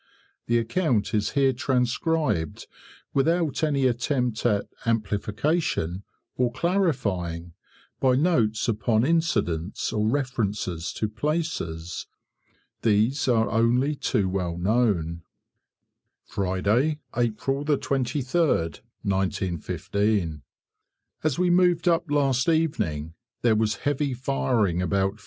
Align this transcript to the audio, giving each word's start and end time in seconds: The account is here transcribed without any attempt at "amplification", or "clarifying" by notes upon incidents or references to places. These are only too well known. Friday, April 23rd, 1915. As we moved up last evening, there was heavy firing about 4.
The 0.47 0.57
account 0.57 1.13
is 1.13 1.33
here 1.37 1.53
transcribed 1.53 2.65
without 3.13 3.63
any 3.63 3.85
attempt 3.85 4.43
at 4.47 4.67
"amplification", 4.83 6.01
or 6.35 6.51
"clarifying" 6.51 7.53
by 7.99 8.15
notes 8.15 8.67
upon 8.67 9.05
incidents 9.05 9.93
or 9.93 10.07
references 10.09 10.91
to 10.93 11.07
places. 11.07 12.07
These 12.81 13.27
are 13.27 13.51
only 13.51 13.93
too 13.95 14.27
well 14.27 14.57
known. 14.57 15.21
Friday, 16.25 17.01
April 17.15 17.63
23rd, 17.63 18.79
1915. 19.03 20.41
As 21.23 21.37
we 21.37 21.51
moved 21.51 21.87
up 21.87 22.09
last 22.09 22.49
evening, 22.49 23.13
there 23.43 23.53
was 23.55 23.75
heavy 23.75 24.15
firing 24.15 24.81
about 24.81 25.19
4. 25.19 25.19